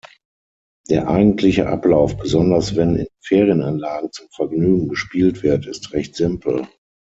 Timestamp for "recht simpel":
5.93-6.67